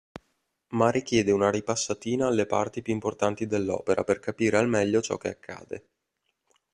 [0.69, 5.27] Ma richiede una ripassatina alle parti più importanti dell'opera per capire al meglio ciò che
[5.29, 5.89] accade.